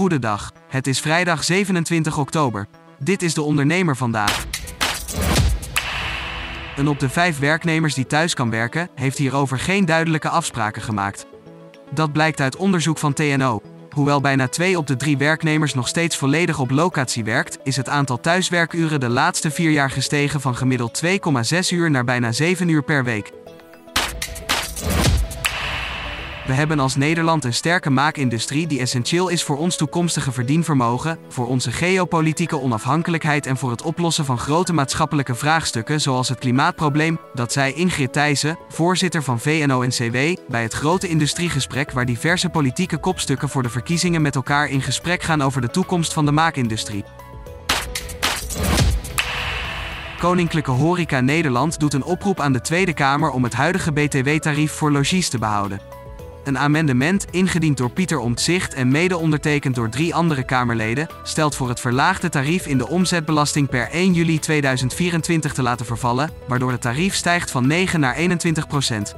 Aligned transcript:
Goedendag. 0.00 0.52
Het 0.68 0.86
is 0.86 1.00
vrijdag 1.00 1.44
27 1.44 2.18
oktober. 2.18 2.66
Dit 2.98 3.22
is 3.22 3.34
de 3.34 3.42
ondernemer 3.42 3.96
vandaag. 3.96 4.46
Een 6.76 6.88
op 6.88 6.98
de 6.98 7.08
vijf 7.08 7.38
werknemers 7.38 7.94
die 7.94 8.06
thuis 8.06 8.34
kan 8.34 8.50
werken, 8.50 8.88
heeft 8.94 9.18
hierover 9.18 9.58
geen 9.58 9.84
duidelijke 9.84 10.28
afspraken 10.28 10.82
gemaakt. 10.82 11.26
Dat 11.90 12.12
blijkt 12.12 12.40
uit 12.40 12.56
onderzoek 12.56 12.98
van 12.98 13.12
TNO. 13.12 13.62
Hoewel 13.90 14.20
bijna 14.20 14.48
twee 14.48 14.78
op 14.78 14.86
de 14.86 14.96
drie 14.96 15.16
werknemers 15.16 15.74
nog 15.74 15.88
steeds 15.88 16.16
volledig 16.16 16.58
op 16.58 16.70
locatie 16.70 17.24
werkt, 17.24 17.58
is 17.62 17.76
het 17.76 17.88
aantal 17.88 18.20
thuiswerkuren 18.20 19.00
de 19.00 19.08
laatste 19.08 19.50
vier 19.50 19.70
jaar 19.70 19.90
gestegen 19.90 20.40
van 20.40 20.56
gemiddeld 20.56 21.02
2,6 21.04 21.10
uur 21.70 21.90
naar 21.90 22.04
bijna 22.04 22.32
7 22.32 22.68
uur 22.68 22.82
per 22.82 23.04
week. 23.04 23.32
We 26.46 26.52
hebben 26.52 26.80
als 26.80 26.96
Nederland 26.96 27.44
een 27.44 27.54
sterke 27.54 27.90
maakindustrie 27.90 28.66
die 28.66 28.80
essentieel 28.80 29.28
is 29.28 29.42
voor 29.42 29.58
ons 29.58 29.76
toekomstige 29.76 30.32
verdienvermogen, 30.32 31.18
voor 31.28 31.46
onze 31.46 31.72
geopolitieke 31.72 32.60
onafhankelijkheid 32.60 33.46
en 33.46 33.56
voor 33.56 33.70
het 33.70 33.82
oplossen 33.82 34.24
van 34.24 34.38
grote 34.38 34.72
maatschappelijke 34.72 35.34
vraagstukken 35.34 36.00
zoals 36.00 36.28
het 36.28 36.38
klimaatprobleem, 36.38 37.18
dat 37.34 37.52
zei 37.52 37.72
Ingrid 37.72 38.12
Thijssen, 38.12 38.58
voorzitter 38.68 39.22
van 39.22 39.40
VNO-NCW, 39.40 40.16
bij 40.48 40.62
het 40.62 40.72
grote 40.72 41.08
industriegesprek 41.08 41.90
waar 41.90 42.06
diverse 42.06 42.48
politieke 42.48 42.98
kopstukken 42.98 43.48
voor 43.48 43.62
de 43.62 43.70
verkiezingen 43.70 44.22
met 44.22 44.34
elkaar 44.34 44.68
in 44.68 44.82
gesprek 44.82 45.22
gaan 45.22 45.42
over 45.42 45.60
de 45.60 45.70
toekomst 45.70 46.12
van 46.12 46.24
de 46.24 46.32
maakindustrie. 46.32 47.04
Koninklijke 50.18 50.70
Horeca 50.70 51.20
Nederland 51.20 51.80
doet 51.80 51.94
een 51.94 52.04
oproep 52.04 52.40
aan 52.40 52.52
de 52.52 52.60
Tweede 52.60 52.92
Kamer 52.92 53.30
om 53.30 53.44
het 53.44 53.54
huidige 53.54 53.92
BTW-tarief 53.92 54.72
voor 54.72 54.92
logies 54.92 55.28
te 55.28 55.38
behouden. 55.38 55.99
Een 56.44 56.58
amendement, 56.58 57.26
ingediend 57.30 57.76
door 57.76 57.90
Pieter 57.90 58.18
Omtzigt 58.18 58.74
en 58.74 58.88
mede 58.88 59.16
ondertekend 59.18 59.74
door 59.74 59.88
drie 59.88 60.14
andere 60.14 60.44
Kamerleden, 60.44 61.08
stelt 61.22 61.56
voor 61.56 61.68
het 61.68 61.80
verlaagde 61.80 62.28
tarief 62.28 62.66
in 62.66 62.78
de 62.78 62.88
omzetbelasting 62.88 63.68
per 63.68 63.90
1 63.90 64.12
juli 64.12 64.38
2024 64.38 65.52
te 65.52 65.62
laten 65.62 65.86
vervallen, 65.86 66.30
waardoor 66.48 66.70
het 66.70 66.80
tarief 66.80 67.14
stijgt 67.14 67.50
van 67.50 67.66
9 67.66 68.00
naar 68.00 68.14
21 68.14 68.66
procent. 68.66 69.14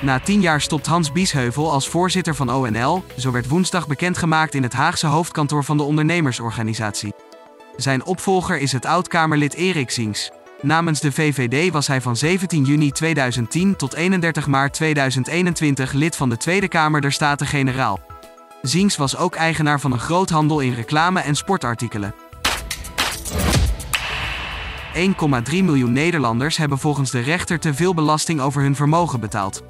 Na 0.00 0.20
tien 0.20 0.40
jaar 0.40 0.60
stopt 0.60 0.86
Hans 0.86 1.12
Biesheuvel 1.12 1.72
als 1.72 1.88
voorzitter 1.88 2.34
van 2.34 2.52
ONL, 2.52 3.04
zo 3.16 3.30
werd 3.30 3.48
woensdag 3.48 3.86
bekendgemaakt 3.86 4.54
in 4.54 4.62
het 4.62 4.72
Haagse 4.72 5.06
hoofdkantoor 5.06 5.64
van 5.64 5.76
de 5.76 5.82
ondernemersorganisatie. 5.82 7.14
Zijn 7.76 8.04
opvolger 8.04 8.58
is 8.58 8.72
het 8.72 8.86
oud-Kamerlid 8.86 9.54
Erik 9.54 9.90
Ziens. 9.90 10.30
Namens 10.62 11.00
de 11.00 11.12
VVD 11.12 11.72
was 11.72 11.86
hij 11.86 12.00
van 12.00 12.16
17 12.16 12.64
juni 12.64 12.90
2010 12.90 13.76
tot 13.76 13.94
31 13.94 14.46
maart 14.46 14.72
2021 14.72 15.92
lid 15.92 16.16
van 16.16 16.28
de 16.28 16.36
Tweede 16.36 16.68
Kamer 16.68 17.00
der 17.00 17.12
Staten-Generaal. 17.12 18.00
Ziens 18.62 18.96
was 18.96 19.16
ook 19.16 19.34
eigenaar 19.34 19.80
van 19.80 19.92
een 19.92 19.98
groothandel 19.98 20.60
in 20.60 20.74
reclame 20.74 21.20
en 21.20 21.34
sportartikelen. 21.34 22.14
1,3 24.94 25.00
miljoen 25.50 25.92
Nederlanders 25.92 26.56
hebben 26.56 26.78
volgens 26.78 27.10
de 27.10 27.20
rechter 27.20 27.58
te 27.58 27.74
veel 27.74 27.94
belasting 27.94 28.40
over 28.40 28.62
hun 28.62 28.76
vermogen 28.76 29.20
betaald. 29.20 29.62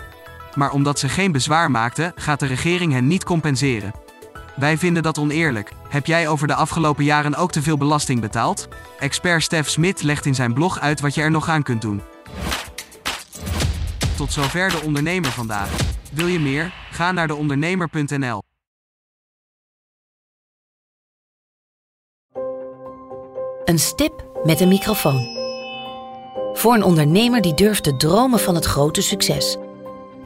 Maar 0.55 0.70
omdat 0.70 0.98
ze 0.98 1.09
geen 1.09 1.33
bezwaar 1.33 1.70
maakten, 1.70 2.12
gaat 2.14 2.41
de 2.41 2.47
regering 2.47 2.92
hen 2.92 3.06
niet 3.06 3.25
compenseren. 3.25 3.92
Wij 4.59 4.78
vinden 4.78 5.03
dat 5.03 5.19
oneerlijk. 5.19 5.73
Heb 5.89 6.06
jij 6.06 6.28
over 6.28 6.47
de 6.47 6.55
afgelopen 6.55 7.05
jaren 7.05 7.34
ook 7.34 7.53
te 7.53 7.62
veel 7.62 7.77
belasting 7.77 8.20
betaald? 8.20 8.69
Expert 8.98 9.42
Stef 9.42 9.69
Smit 9.69 10.03
legt 10.03 10.27
in 10.27 10.34
zijn 10.34 10.55
blog 10.55 10.81
uit 10.81 11.00
wat 11.00 11.15
je 11.15 11.23
er 11.23 11.31
nog 11.31 11.48
aan 11.48 11.62
kunt 11.62 11.83
doen. 11.83 12.03
Tot 14.17 14.33
zover 14.33 14.70
de 14.70 14.81
ondernemer 14.84 15.31
vandaag. 15.31 15.70
Wil 16.12 16.27
je 16.27 16.41
meer? 16.41 16.73
Ga 16.91 17.12
naar 17.12 17.27
deondernemer.nl. 17.27 18.42
Een 23.65 23.78
stip 23.78 24.41
met 24.44 24.60
een 24.60 24.69
microfoon. 24.69 25.37
Voor 26.53 26.75
een 26.75 26.83
ondernemer 26.83 27.41
die 27.41 27.54
durft 27.54 27.83
te 27.83 27.97
dromen 27.97 28.38
van 28.38 28.54
het 28.54 28.65
grote 28.65 29.03
succes. 29.03 29.56